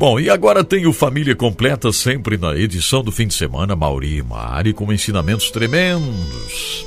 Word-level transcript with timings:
Bom, 0.00 0.18
e 0.18 0.30
agora 0.30 0.64
tem 0.64 0.86
o 0.86 0.94
Família 0.94 1.36
Completa 1.36 1.92
sempre 1.92 2.38
na 2.38 2.56
edição 2.56 3.02
do 3.02 3.12
fim 3.12 3.26
de 3.26 3.34
semana, 3.34 3.76
Mauri 3.76 4.16
e 4.16 4.22
Mari, 4.22 4.72
com 4.72 4.90
ensinamentos 4.90 5.50
tremendos. 5.50 6.86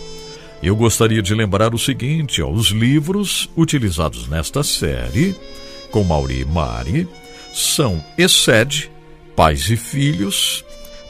Eu 0.63 0.75
gostaria 0.75 1.21
de 1.21 1.35
lembrar 1.35 1.75
o 1.75 1.77
seguinte: 1.77 2.41
ó, 2.41 2.49
os 2.49 2.69
livros 2.69 3.51
utilizados 3.55 4.27
nesta 4.27 4.63
série, 4.63 5.35
com 5.91 6.03
Mauri 6.03 6.39
e 6.39 6.45
Mari, 6.45 7.07
são 7.53 8.03
Excede, 8.17 8.89
Pais 9.35 9.69
e 9.69 9.77
Filhos, 9.77 10.65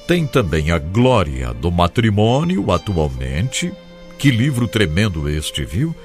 tem 0.05 0.27
também 0.27 0.71
a 0.71 0.79
Glória 0.79 1.53
do 1.53 1.71
Matrimônio, 1.71 2.69
atualmente. 2.69 3.71
Que 4.19 4.29
livro 4.29 4.67
tremendo 4.67 5.29
este, 5.29 5.63
viu? 5.63 5.95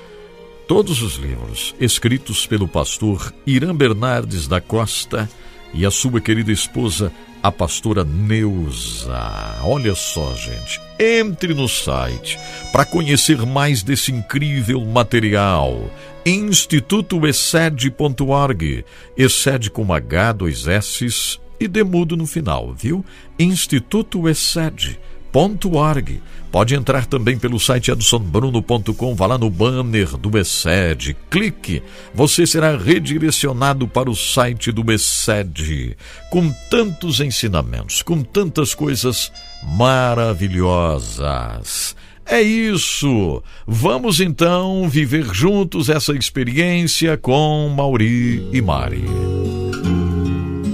Todos 0.69 1.03
os 1.03 1.17
livros, 1.17 1.75
escritos 1.81 2.47
pelo 2.47 2.69
pastor 2.69 3.35
Irã 3.45 3.75
Bernardes 3.75 4.47
da 4.47 4.61
Costa 4.61 5.29
e 5.73 5.87
a 5.87 5.91
sua 5.91 6.21
querida 6.21 6.53
esposa, 6.53 7.11
a 7.43 7.51
pastora 7.53 8.05
Neuza. 8.05 9.59
Olha 9.63 9.95
só, 9.95 10.35
gente. 10.35 10.79
Entre 10.99 11.55
no 11.55 11.67
site 11.69 12.37
para 12.73 12.85
conhecer 12.85 13.47
mais 13.47 13.83
desse 13.83 14.13
incrível 14.13 14.85
material. 14.85 15.91
institutoexcede.org. 16.27 18.85
Excede 19.17 19.71
com 19.71 19.93
H, 19.93 20.33
dois 20.33 20.67
S 20.67 21.39
e 21.61 21.69
demudo 21.69 22.17
no 22.17 22.27
final, 22.27 22.73
viu? 22.73 23.05
Pode 26.51 26.75
entrar 26.75 27.07
também 27.07 27.39
pelo 27.39 27.61
site 27.61 27.93
edsonbruno.com, 27.93 29.15
vá 29.15 29.27
lá 29.27 29.39
no 29.39 29.49
banner 29.49 30.17
do 30.17 30.37
Excede, 30.39 31.17
clique, 31.31 31.81
você 32.13 32.45
será 32.47 32.77
redirecionado 32.77 33.87
para 33.87 34.11
o 34.11 34.17
site 34.17 34.73
do 34.73 34.91
Excede, 34.91 35.97
com 36.31 36.51
tantos 36.69 37.21
ensinamentos, 37.21 38.03
com 38.03 38.21
tantas 38.23 38.75
coisas 38.75 39.31
maravilhosas. 39.77 41.95
É 42.27 42.43
isso! 42.43 43.41
Vamos 43.67 44.21
então 44.21 44.89
viver 44.89 45.33
juntos 45.33 45.89
essa 45.89 46.15
experiência 46.15 47.17
com 47.17 47.69
Mauri 47.69 48.49
e 48.53 48.61
Mari. 48.61 49.05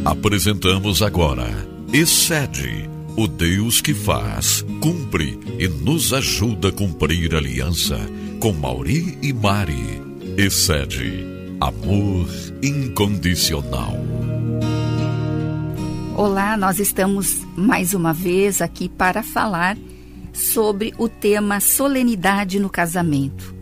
Apresentamos 0.05 1.03
agora 1.03 1.69
Excede, 1.92 2.94
o 3.16 3.28
Deus 3.28 3.80
que 3.80 3.94
faz, 3.94 4.64
cumpre 4.80 5.38
e 5.58 5.68
nos 5.68 6.12
ajuda 6.12 6.68
a 6.68 6.72
cumprir 6.72 7.34
a 7.34 7.38
aliança 7.38 7.98
com 8.40 8.52
Mauri 8.52 9.16
e 9.22 9.32
Mari. 9.32 10.02
Excede, 10.36 11.24
amor 11.60 12.28
incondicional. 12.60 13.96
Olá, 16.16 16.56
nós 16.56 16.80
estamos 16.80 17.40
mais 17.56 17.94
uma 17.94 18.12
vez 18.12 18.60
aqui 18.60 18.88
para 18.88 19.22
falar 19.22 19.76
sobre 20.32 20.92
o 20.98 21.08
tema 21.08 21.60
solenidade 21.60 22.58
no 22.58 22.68
casamento. 22.68 23.54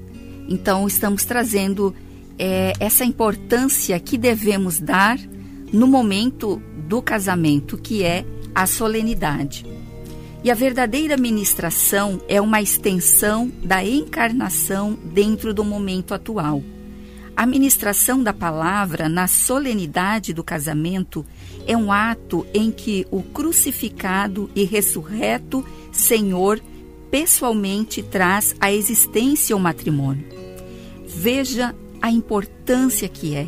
Então, 0.48 0.86
estamos 0.86 1.26
trazendo 1.26 1.94
é, 2.38 2.72
essa 2.80 3.04
importância 3.04 4.00
que 4.00 4.16
devemos 4.16 4.80
dar 4.80 5.18
no 5.70 5.86
momento 5.86 6.62
do 6.88 7.02
casamento, 7.02 7.76
que 7.76 8.02
é 8.02 8.24
a 8.54 8.66
solenidade. 8.66 9.66
E 10.44 10.50
a 10.50 10.54
verdadeira 10.54 11.16
ministração 11.16 12.20
é 12.28 12.40
uma 12.40 12.60
extensão 12.60 13.50
da 13.62 13.84
encarnação 13.84 14.98
dentro 15.04 15.54
do 15.54 15.64
momento 15.64 16.14
atual. 16.14 16.62
A 17.36 17.46
ministração 17.46 18.22
da 18.22 18.32
palavra 18.32 19.08
na 19.08 19.26
solenidade 19.26 20.32
do 20.32 20.44
casamento 20.44 21.24
é 21.66 21.76
um 21.76 21.92
ato 21.92 22.46
em 22.52 22.70
que 22.70 23.06
o 23.10 23.22
crucificado 23.22 24.50
e 24.54 24.64
ressurreto 24.64 25.64
Senhor 25.92 26.60
pessoalmente 27.10 28.02
traz 28.02 28.54
à 28.60 28.72
existência 28.72 29.56
o 29.56 29.60
matrimônio. 29.60 30.26
Veja 31.06 31.74
a 32.00 32.10
importância 32.10 33.08
que 33.08 33.34
é 33.34 33.46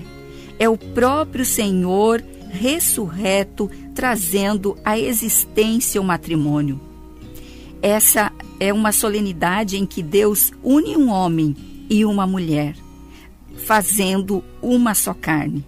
é 0.58 0.68
o 0.68 0.76
próprio 0.78 1.44
Senhor 1.44 2.22
ressurreto 2.50 3.70
trazendo 3.94 4.76
à 4.84 4.98
existência 4.98 6.00
o 6.00 6.04
matrimônio. 6.04 6.80
Essa 7.80 8.32
é 8.58 8.72
uma 8.72 8.92
solenidade 8.92 9.76
em 9.76 9.86
que 9.86 10.02
Deus 10.02 10.52
une 10.62 10.96
um 10.96 11.10
homem 11.10 11.56
e 11.88 12.04
uma 12.04 12.26
mulher, 12.26 12.74
fazendo 13.66 14.42
uma 14.60 14.94
só 14.94 15.14
carne. 15.14 15.64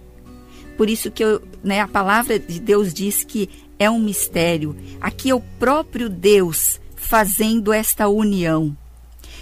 Por 0.75 0.89
isso 0.89 1.09
que 1.09 1.23
eu, 1.23 1.41
né, 1.63 1.81
a 1.81 1.87
palavra 1.87 2.37
de 2.37 2.59
Deus 2.59 2.93
diz 2.93 3.23
que 3.23 3.49
é 3.79 3.89
um 3.89 3.99
mistério. 3.99 4.75
Aqui 4.99 5.29
é 5.29 5.35
o 5.35 5.41
próprio 5.59 6.09
Deus 6.09 6.79
fazendo 6.95 7.71
esta 7.71 8.07
união. 8.07 8.75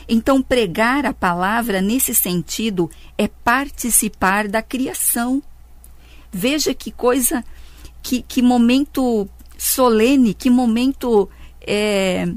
Então, 0.07 0.41
pregar 0.41 1.05
a 1.05 1.13
palavra 1.13 1.81
nesse 1.81 2.13
sentido 2.13 2.89
é 3.17 3.27
participar 3.27 4.47
da 4.47 4.61
criação. 4.61 5.41
Veja 6.31 6.73
que 6.73 6.91
coisa, 6.91 7.43
que, 8.05 8.21
que 8.21 8.39
momento 8.39 9.27
solene, 9.57 10.35
que 10.35 10.47
momento. 10.47 11.27
É, 11.65 12.27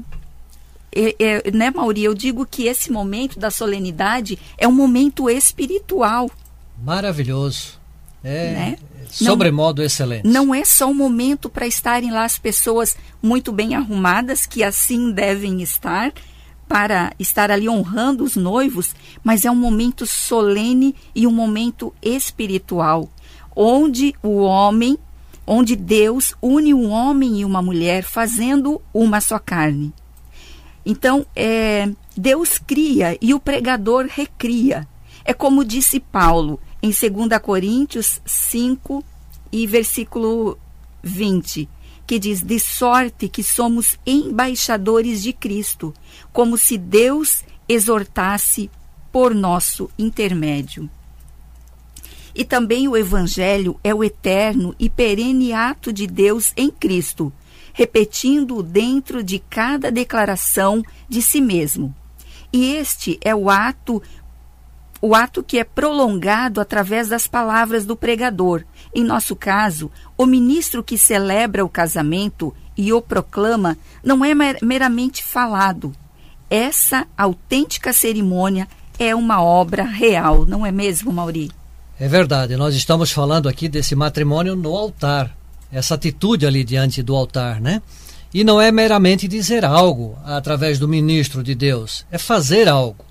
é, 0.91 1.15
é, 1.19 1.51
né, 1.51 1.69
Mauri? 1.69 2.03
Eu 2.03 2.15
digo 2.15 2.43
que 2.43 2.65
esse 2.65 2.91
momento 2.91 3.39
da 3.39 3.51
solenidade 3.51 4.39
é 4.57 4.67
um 4.67 4.71
momento 4.71 5.29
espiritual. 5.29 6.31
Maravilhoso. 6.83 7.79
É 8.23 8.51
né? 8.51 8.77
sobremodo 9.11 9.83
excelente. 9.83 10.27
Não 10.27 10.53
é 10.55 10.65
só 10.65 10.87
um 10.87 10.93
momento 10.93 11.47
para 11.47 11.67
estarem 11.67 12.09
lá 12.09 12.25
as 12.25 12.39
pessoas 12.39 12.97
muito 13.21 13.51
bem 13.51 13.75
arrumadas, 13.75 14.47
que 14.47 14.63
assim 14.63 15.11
devem 15.11 15.61
estar, 15.61 16.11
para 16.67 17.13
estar 17.19 17.51
ali 17.51 17.69
honrando 17.69 18.23
os 18.23 18.35
noivos, 18.35 18.95
mas 19.23 19.45
é 19.45 19.51
um 19.51 19.55
momento 19.55 20.07
solene 20.07 20.95
e 21.13 21.27
um 21.27 21.31
momento 21.31 21.93
espiritual, 22.01 23.07
onde 23.55 24.15
o 24.23 24.39
homem, 24.39 24.97
onde 25.51 25.75
Deus 25.75 26.35
une 26.39 26.75
um 26.75 26.91
homem 26.91 27.39
e 27.39 27.45
uma 27.45 27.59
mulher 27.59 28.03
fazendo 28.03 28.79
uma 28.93 29.19
só 29.19 29.39
carne. 29.39 29.91
Então, 30.85 31.25
é, 31.35 31.89
Deus 32.15 32.59
cria 32.59 33.17
e 33.19 33.33
o 33.33 33.39
pregador 33.39 34.05
recria. 34.07 34.87
É 35.25 35.33
como 35.33 35.65
disse 35.65 35.99
Paulo 35.99 36.59
em 36.83 36.91
2 36.91 37.41
Coríntios 37.41 38.21
5 38.27 39.03
e 39.51 39.65
versículo 39.65 40.55
20 41.01 41.67
que 42.05 42.19
diz: 42.19 42.43
De 42.43 42.59
sorte 42.59 43.27
que 43.27 43.43
somos 43.43 43.97
embaixadores 44.05 45.23
de 45.23 45.33
Cristo, 45.33 45.95
como 46.31 46.59
se 46.59 46.77
Deus 46.77 47.43
exortasse 47.67 48.69
por 49.11 49.33
nosso 49.33 49.89
intermédio. 49.97 50.87
E 52.33 52.45
também 52.45 52.87
o 52.87 52.95
Evangelho 52.95 53.79
é 53.83 53.93
o 53.93 54.03
eterno 54.03 54.75
e 54.79 54.89
perene 54.89 55.53
ato 55.53 55.91
de 55.91 56.05
Deus 56.05 56.53
em 56.55 56.69
Cristo, 56.69 57.31
repetindo-o 57.73 58.63
dentro 58.63 59.23
de 59.23 59.39
cada 59.39 59.91
declaração 59.91 60.83
de 61.07 61.21
si 61.21 61.41
mesmo. 61.41 61.93
E 62.51 62.75
este 62.75 63.19
é 63.23 63.35
o 63.35 63.49
ato 63.49 64.01
o 65.01 65.15
ato 65.15 65.41
que 65.41 65.57
é 65.57 65.63
prolongado 65.63 66.59
através 66.59 67.07
das 67.07 67.25
palavras 67.25 67.85
do 67.85 67.95
pregador. 67.95 68.65
Em 68.93 69.03
nosso 69.03 69.35
caso, 69.35 69.89
o 70.17 70.25
ministro 70.25 70.83
que 70.83 70.97
celebra 70.97 71.63
o 71.63 71.69
casamento 71.69 72.53
e 72.75 72.91
o 72.91 73.01
proclama 73.01 73.77
não 74.03 74.25
é 74.25 74.33
meramente 74.61 75.23
falado. 75.23 75.93
Essa 76.49 77.07
autêntica 77.17 77.93
cerimônia 77.93 78.67
é 78.97 79.15
uma 79.15 79.41
obra 79.41 79.83
real, 79.83 80.45
não 80.45 80.65
é 80.65 80.71
mesmo, 80.71 81.13
Mauri? 81.13 81.51
É 82.01 82.07
verdade, 82.07 82.55
nós 82.55 82.75
estamos 82.75 83.11
falando 83.11 83.49
aqui 83.49 83.67
desse 83.67 83.93
matrimônio 83.93 84.55
no 84.55 84.73
altar, 84.73 85.35
essa 85.69 85.95
atitude 85.95 86.47
ali 86.47 86.63
diante 86.63 87.03
do 87.03 87.13
altar, 87.13 87.59
né? 87.59 87.81
E 88.33 88.41
não 88.41 88.61
é 88.61 88.71
meramente 88.71 89.27
dizer 89.27 89.65
algo 89.65 90.17
através 90.23 90.79
do 90.79 90.87
ministro 90.87 91.43
de 91.43 91.53
Deus, 91.53 92.05
é 92.09 92.17
fazer 92.17 92.69
algo. 92.69 93.03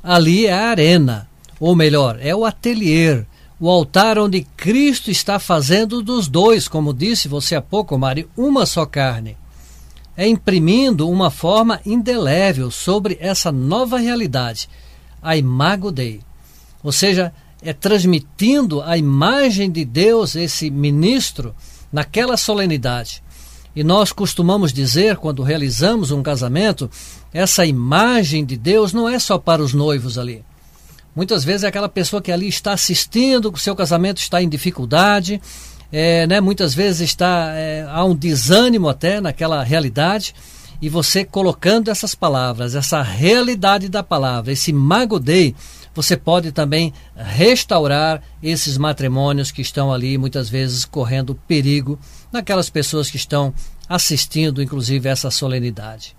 Ali 0.00 0.46
é 0.46 0.52
a 0.52 0.68
arena, 0.68 1.28
ou 1.58 1.74
melhor, 1.74 2.16
é 2.20 2.32
o 2.32 2.44
atelier, 2.44 3.26
o 3.58 3.68
altar 3.68 4.16
onde 4.18 4.46
Cristo 4.56 5.10
está 5.10 5.40
fazendo 5.40 6.00
dos 6.00 6.28
dois, 6.28 6.68
como 6.68 6.94
disse 6.94 7.26
você 7.26 7.56
há 7.56 7.60
pouco, 7.60 7.98
Mari, 7.98 8.28
uma 8.36 8.66
só 8.66 8.86
carne. 8.86 9.36
É 10.16 10.28
imprimindo 10.28 11.10
uma 11.10 11.28
forma 11.28 11.80
indelével 11.84 12.70
sobre 12.70 13.18
essa 13.20 13.50
nova 13.50 13.98
realidade, 13.98 14.68
a 15.20 15.36
imago 15.36 15.90
Dei. 15.90 16.20
Ou 16.84 16.92
seja, 16.92 17.32
é 17.62 17.72
transmitindo 17.72 18.82
a 18.82 18.96
imagem 18.98 19.70
de 19.70 19.84
Deus, 19.84 20.34
esse 20.34 20.70
ministro, 20.70 21.54
naquela 21.92 22.36
solenidade. 22.36 23.22
E 23.74 23.82
nós 23.82 24.12
costumamos 24.12 24.72
dizer, 24.72 25.16
quando 25.16 25.42
realizamos 25.42 26.10
um 26.10 26.22
casamento, 26.22 26.90
essa 27.32 27.64
imagem 27.64 28.44
de 28.44 28.56
Deus 28.56 28.92
não 28.92 29.08
é 29.08 29.18
só 29.18 29.38
para 29.38 29.62
os 29.62 29.72
noivos 29.72 30.18
ali. 30.18 30.44
Muitas 31.14 31.44
vezes 31.44 31.64
é 31.64 31.68
aquela 31.68 31.88
pessoa 31.88 32.20
que 32.20 32.32
ali 32.32 32.48
está 32.48 32.72
assistindo, 32.72 33.52
que 33.52 33.58
o 33.58 33.62
seu 33.62 33.76
casamento 33.76 34.18
está 34.18 34.42
em 34.42 34.48
dificuldade, 34.48 35.40
é, 35.90 36.26
né, 36.26 36.40
muitas 36.40 36.74
vezes 36.74 37.02
está 37.02 37.52
é, 37.54 37.86
há 37.88 38.02
um 38.04 38.14
desânimo 38.14 38.88
até 38.88 39.20
naquela 39.20 39.62
realidade 39.62 40.34
e 40.80 40.88
você 40.88 41.22
colocando 41.22 41.90
essas 41.90 42.14
palavras, 42.14 42.74
essa 42.74 43.02
realidade 43.02 43.88
da 43.88 44.02
palavra, 44.02 44.52
esse 44.52 44.72
magodei, 44.72 45.54
você 45.94 46.16
pode 46.16 46.52
também 46.52 46.92
restaurar 47.14 48.22
esses 48.42 48.78
matrimônios 48.78 49.50
que 49.50 49.62
estão 49.62 49.92
ali 49.92 50.16
muitas 50.16 50.48
vezes 50.48 50.84
correndo 50.84 51.34
perigo 51.46 51.98
naquelas 52.30 52.70
pessoas 52.70 53.10
que 53.10 53.16
estão 53.16 53.52
assistindo 53.88 54.62
inclusive 54.62 55.08
essa 55.08 55.30
solenidade. 55.30 56.16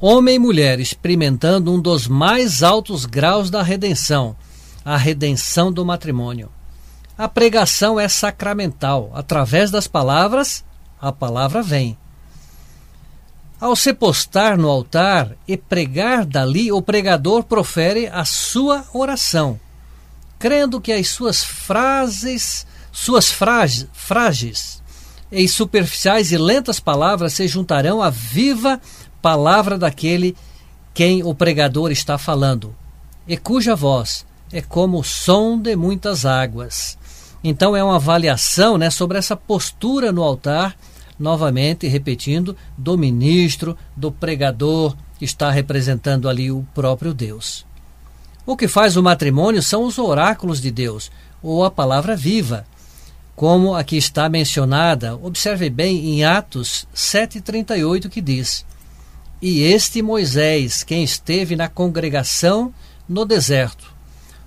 Homem 0.00 0.36
e 0.36 0.38
mulher 0.38 0.78
experimentando 0.78 1.72
um 1.72 1.80
dos 1.80 2.06
mais 2.06 2.62
altos 2.62 3.04
graus 3.04 3.50
da 3.50 3.62
redenção, 3.62 4.36
a 4.84 4.96
redenção 4.96 5.72
do 5.72 5.84
matrimônio. 5.84 6.50
A 7.16 7.28
pregação 7.28 7.98
é 7.98 8.06
sacramental. 8.06 9.10
Através 9.12 9.72
das 9.72 9.88
palavras, 9.88 10.64
a 11.00 11.10
palavra 11.10 11.62
vem. 11.62 11.98
Ao 13.60 13.74
se 13.74 13.92
postar 13.92 14.56
no 14.56 14.68
altar 14.68 15.36
e 15.46 15.56
pregar 15.56 16.24
dali, 16.24 16.70
o 16.70 16.80
pregador 16.80 17.42
profere 17.42 18.06
a 18.06 18.24
sua 18.24 18.84
oração, 18.92 19.58
crendo 20.38 20.80
que 20.80 20.92
as 20.92 21.08
suas 21.08 21.42
frases, 21.42 22.64
suas 22.92 23.28
frases, 23.28 23.88
frases 23.92 24.80
e 25.30 25.46
superficiais 25.48 26.30
e 26.30 26.38
lentas 26.38 26.78
palavras 26.78 27.34
se 27.34 27.48
juntarão 27.48 28.00
à 28.00 28.10
viva 28.10 28.80
palavra 29.20 29.76
daquele 29.76 30.36
quem 30.94 31.24
o 31.24 31.34
pregador 31.34 31.90
está 31.90 32.16
falando, 32.16 32.74
e 33.26 33.36
cuja 33.36 33.74
voz 33.74 34.24
é 34.52 34.62
como 34.62 35.00
o 35.00 35.04
som 35.04 35.60
de 35.60 35.74
muitas 35.76 36.24
águas. 36.24 36.96
Então 37.42 37.76
é 37.76 37.82
uma 37.82 37.96
avaliação 37.96 38.78
né, 38.78 38.88
sobre 38.90 39.18
essa 39.18 39.36
postura 39.36 40.10
no 40.10 40.22
altar, 40.22 40.76
novamente 41.18 41.86
repetindo, 41.86 42.56
do 42.76 42.96
ministro, 42.96 43.76
do 43.96 44.12
pregador, 44.12 44.96
que 45.18 45.24
está 45.24 45.50
representando 45.50 46.28
ali 46.28 46.50
o 46.50 46.66
próprio 46.74 47.12
Deus. 47.12 47.66
O 48.46 48.56
que 48.56 48.68
faz 48.68 48.96
o 48.96 49.02
matrimônio 49.02 49.62
são 49.62 49.84
os 49.84 49.98
oráculos 49.98 50.60
de 50.60 50.70
Deus, 50.70 51.10
ou 51.42 51.64
a 51.64 51.70
palavra 51.70 52.16
viva, 52.16 52.64
como 53.38 53.76
aqui 53.76 53.96
está 53.96 54.28
mencionada, 54.28 55.14
observe 55.14 55.70
bem 55.70 56.10
em 56.10 56.24
Atos 56.24 56.88
7,38 56.92 58.08
que 58.08 58.20
diz: 58.20 58.66
E 59.40 59.62
este 59.62 60.02
Moisés, 60.02 60.82
quem 60.82 61.04
esteve 61.04 61.54
na 61.54 61.68
congregação 61.68 62.74
no 63.08 63.24
deserto, 63.24 63.94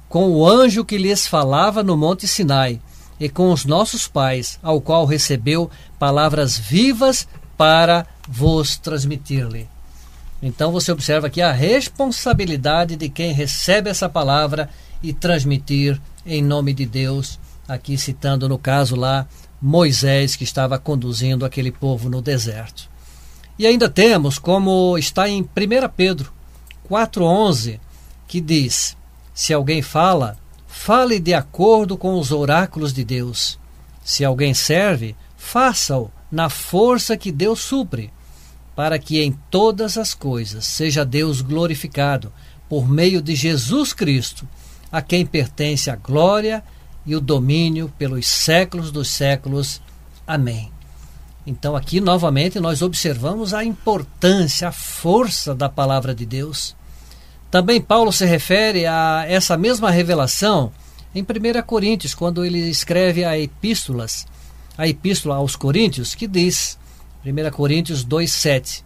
com 0.10 0.32
o 0.32 0.46
anjo 0.46 0.84
que 0.84 0.98
lhes 0.98 1.26
falava 1.26 1.82
no 1.82 1.96
Monte 1.96 2.28
Sinai, 2.28 2.82
e 3.22 3.30
com 3.30 3.52
os 3.52 3.66
nossos 3.66 4.08
pais, 4.08 4.58
ao 4.64 4.82
qual 4.82 5.06
recebeu 5.06 5.70
palavras 6.00 6.58
vivas 6.58 7.28
para 7.56 8.08
vos 8.28 8.78
transmitir-lhe. 8.78 9.70
Então 10.42 10.72
você 10.72 10.92
observa 10.92 11.28
aqui 11.28 11.40
a 11.40 11.52
responsabilidade 11.52 12.96
de 12.96 13.10
quem 13.10 13.32
recebe 13.32 13.92
essa 13.92 14.10
palavra 14.10 14.68
e 15.04 15.14
transmitir 15.14 16.02
em 16.26 16.42
nome 16.42 16.74
de 16.74 16.84
Deus, 16.84 17.40
aqui 17.68 17.96
citando 17.96 18.50
no 18.50 18.58
caso 18.58 18.96
lá 18.96 19.28
Moisés 19.62 20.36
que 20.36 20.44
estava 20.44 20.80
conduzindo 20.80 21.46
aquele 21.46 21.72
povo 21.72 22.10
no 22.10 22.24
deserto. 22.24 22.90
E 23.60 23.68
ainda 23.68 23.88
temos 23.88 24.40
como 24.40 24.98
está 24.98 25.30
em 25.30 25.44
1 25.44 25.48
Pedro 25.96 26.34
4:11, 26.90 27.80
que 28.28 28.42
diz: 28.42 28.98
se 29.32 29.54
alguém 29.54 29.84
fala, 29.84 30.41
fale 30.72 31.20
de 31.20 31.34
acordo 31.34 31.98
com 31.98 32.18
os 32.18 32.32
oráculos 32.32 32.94
de 32.94 33.04
Deus. 33.04 33.60
Se 34.04 34.24
alguém 34.24 34.54
serve, 34.54 35.16
faça-o 35.38 36.10
na 36.32 36.50
força 36.50 37.18
que 37.18 37.32
Deus 37.32 37.60
supre, 37.60 38.12
para 38.76 38.98
que 38.98 39.22
em 39.22 39.34
todas 39.52 39.98
as 39.98 40.14
coisas 40.14 40.66
seja 40.66 41.06
Deus 41.06 41.42
glorificado 41.42 42.32
por 42.70 42.90
meio 42.90 43.22
de 43.22 43.36
Jesus 43.36 43.92
Cristo, 43.92 44.48
a 44.90 45.02
quem 45.02 45.26
pertence 45.26 45.90
a 45.90 45.96
glória 45.96 46.64
e 47.06 47.16
o 47.16 47.22
domínio 47.22 47.92
pelos 47.98 48.26
séculos 48.28 48.92
dos 48.92 49.10
séculos. 49.10 49.82
Amém. 50.26 50.72
Então, 51.46 51.76
aqui 51.76 52.00
novamente 52.00 52.60
nós 52.60 52.82
observamos 52.82 53.54
a 53.54 53.64
importância, 53.64 54.70
a 54.70 54.72
força 54.72 55.54
da 55.54 55.68
palavra 55.68 56.16
de 56.16 56.26
Deus. 56.26 56.76
Também 57.52 57.82
Paulo 57.82 58.14
se 58.14 58.26
refere 58.26 58.86
a 58.86 59.26
essa 59.28 59.58
mesma 59.58 59.92
revelação 59.92 60.72
em 61.14 61.22
1 61.22 61.62
Coríntios, 61.64 62.16
quando 62.16 62.46
ele 62.46 62.70
escreve 62.70 63.26
a 63.26 63.38
epístolas, 63.38 64.26
a 64.78 64.88
epístola 64.88 65.36
aos 65.36 65.58
Coríntios, 65.58 66.16
que 66.16 66.28
diz, 66.28 66.80
1 67.26 67.52
Coríntios 67.52 68.06
2,7: 68.06 68.84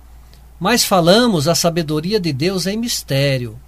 Mas 0.59 0.83
falamos 0.83 1.47
a 1.47 1.53
sabedoria 1.53 2.19
de 2.19 2.33
Deus 2.33 2.65
em 2.65 2.75
mistério, 2.75 3.59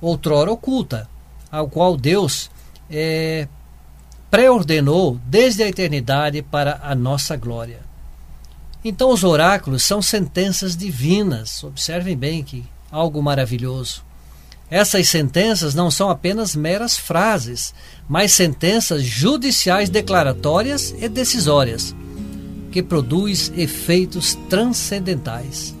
outrora 0.00 0.50
oculta, 0.50 1.08
ao 1.48 1.68
qual 1.68 1.96
Deus 1.96 2.50
é, 2.90 3.46
pré-ordenou 4.28 5.20
desde 5.24 5.62
a 5.62 5.68
eternidade 5.68 6.42
para 6.42 6.80
a 6.82 6.96
nossa 6.96 7.36
glória. 7.36 7.78
Então, 8.84 9.10
os 9.10 9.22
oráculos 9.22 9.84
são 9.84 10.02
sentenças 10.02 10.76
divinas, 10.76 11.62
observem 11.62 12.16
bem 12.16 12.42
que 12.42 12.64
algo 12.90 13.22
maravilhoso. 13.22 14.02
Essas 14.72 15.06
sentenças 15.10 15.74
não 15.74 15.90
são 15.90 16.08
apenas 16.08 16.56
meras 16.56 16.96
frases, 16.96 17.74
mas 18.08 18.32
sentenças 18.32 19.02
judiciais 19.02 19.90
declaratórias 19.90 20.94
e 20.98 21.10
decisórias, 21.10 21.94
que 22.70 22.82
produz 22.82 23.52
efeitos 23.54 24.34
transcendentais. 24.48 25.74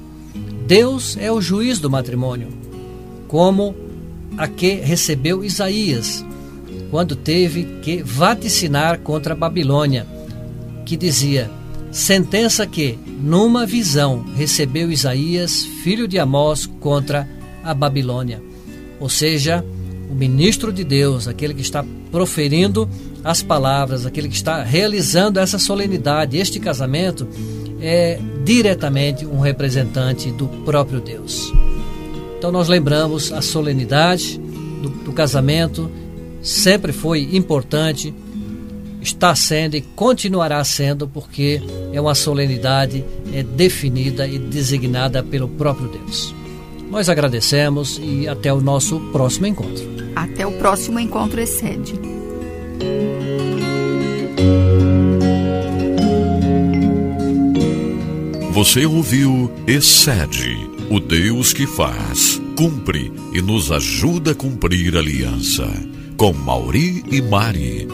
Deus 0.66 1.16
é 1.18 1.32
o 1.32 1.40
juiz 1.40 1.78
do 1.78 1.88
matrimônio, 1.88 2.48
como 3.28 3.74
a 4.36 4.46
que 4.46 4.74
recebeu 4.74 5.42
Isaías, 5.42 6.22
quando 6.90 7.16
teve 7.16 7.80
que 7.80 8.02
vaticinar 8.02 8.98
contra 8.98 9.32
a 9.32 9.36
Babilônia, 9.36 10.06
que 10.84 10.98
dizia: 10.98 11.50
sentença 11.90 12.66
que, 12.66 12.98
numa 13.06 13.64
visão, 13.64 14.22
recebeu 14.36 14.92
Isaías, 14.92 15.64
filho 15.82 16.06
de 16.06 16.18
Amós, 16.18 16.66
contra 16.78 17.26
a 17.64 17.72
Babilônia 17.72 18.51
ou 19.02 19.08
seja, 19.08 19.64
o 20.08 20.14
ministro 20.14 20.72
de 20.72 20.84
Deus, 20.84 21.26
aquele 21.26 21.52
que 21.52 21.60
está 21.60 21.84
proferindo 22.12 22.88
as 23.24 23.42
palavras, 23.42 24.06
aquele 24.06 24.28
que 24.28 24.36
está 24.36 24.62
realizando 24.62 25.40
essa 25.40 25.58
solenidade, 25.58 26.36
este 26.36 26.60
casamento, 26.60 27.26
é 27.80 28.20
diretamente 28.44 29.26
um 29.26 29.40
representante 29.40 30.30
do 30.30 30.46
próprio 30.64 31.00
Deus. 31.00 31.52
Então 32.38 32.52
nós 32.52 32.68
lembramos 32.68 33.32
a 33.32 33.42
solenidade 33.42 34.38
do, 34.80 34.88
do 34.88 35.12
casamento, 35.12 35.90
sempre 36.40 36.92
foi 36.92 37.30
importante, 37.32 38.14
está 39.00 39.34
sendo 39.34 39.76
e 39.76 39.80
continuará 39.80 40.62
sendo, 40.62 41.08
porque 41.08 41.60
é 41.92 42.00
uma 42.00 42.14
solenidade 42.14 43.04
é 43.32 43.42
definida 43.42 44.28
e 44.28 44.38
designada 44.38 45.24
pelo 45.24 45.48
próprio 45.48 45.88
Deus. 45.88 46.32
Nós 46.92 47.08
agradecemos 47.08 47.98
e 48.04 48.28
até 48.28 48.52
o 48.52 48.60
nosso 48.60 49.00
próximo 49.12 49.46
encontro. 49.46 49.82
Até 50.14 50.46
o 50.46 50.52
próximo 50.52 51.00
encontro 51.00 51.40
excede. 51.40 51.94
Você 58.50 58.84
ouviu 58.84 59.50
Excede, 59.66 60.68
o 60.90 61.00
Deus 61.00 61.54
que 61.54 61.66
faz, 61.66 62.38
cumpre 62.58 63.10
e 63.32 63.40
nos 63.40 63.72
ajuda 63.72 64.32
a 64.32 64.34
cumprir 64.34 64.94
a 64.94 64.98
aliança. 64.98 65.66
Com 66.18 66.34
Mauri 66.34 67.02
e 67.10 67.22
Mari. 67.22 67.88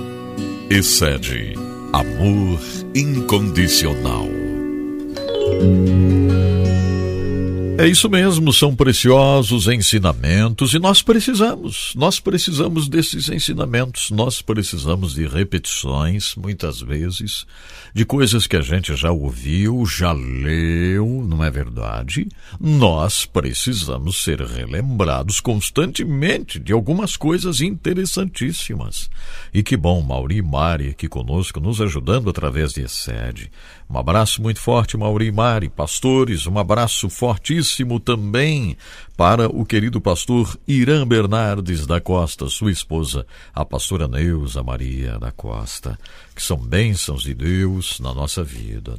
Excede, 0.69 1.55
amor 1.93 2.59
incondicional. 2.97 4.27
É 7.81 7.87
isso 7.87 8.11
mesmo, 8.11 8.53
são 8.53 8.75
preciosos 8.75 9.69
ensinamentos 9.69 10.75
e 10.75 10.81
nós 10.81 11.01
precisamos, 11.01 11.93
nós 11.95 12.19
precisamos 12.19 12.89
desses 12.89 13.29
ensinamentos, 13.29 14.11
nós 14.11 14.43
precisamos 14.43 15.15
de 15.15 15.29
repetições, 15.29 16.35
muitas 16.35 16.81
vezes, 16.81 17.47
de 17.95 18.05
coisas 18.05 18.49
que 18.49 18.57
a 18.57 18.63
gente 18.63 18.97
já 18.97 19.13
ouviu, 19.13 19.87
já 19.87 20.11
leu, 20.11 21.25
não 21.25 21.45
é 21.45 21.53
verdade? 21.53 22.27
Nós 22.59 23.25
precisamos 23.25 24.25
ser 24.25 24.41
relembrados 24.41 25.39
constantemente 25.39 26.59
de 26.59 26.73
algumas 26.73 27.17
coisas 27.17 27.61
interessantíssimas. 27.61 29.09
E 29.55 29.63
que 29.63 29.77
bom, 29.77 30.03
Mauri 30.03 30.39
e 30.39 30.43
Mari 30.43 30.89
aqui 30.89 31.07
conosco, 31.07 31.61
nos 31.61 31.81
ajudando 31.81 32.29
através 32.29 32.73
de 32.73 32.89
sede. 32.89 33.53
Um 33.89 33.97
abraço 33.97 34.43
muito 34.43 34.61
forte, 34.61 34.97
Mauri 34.97 35.27
e 35.27 35.33
Mari, 35.33 35.69
pastores, 35.69 36.45
um 36.45 36.59
abraço 36.59 37.09
fortíssimo 37.09 37.68
especialíssimo 37.69 38.01
também 38.01 38.77
para 39.17 39.49
o 39.49 39.65
querido 39.65 40.01
pastor 40.01 40.59
Irã 40.67 41.07
Bernardes 41.07 41.87
da 41.87 42.01
Costa, 42.01 42.49
sua 42.49 42.73
esposa, 42.73 43.27
a 43.55 43.65
pastora 43.65 44.09
Neuza 44.09 44.63
Maria 44.63 45.19
da 45.19 45.31
Costa, 45.31 45.99
que 46.35 46.43
são 46.43 46.57
bênçãos 46.57 47.23
de 47.23 47.35
Deus 47.35 48.01
na 48.01 48.15
nossa 48.15 48.43
vida. 48.43 48.97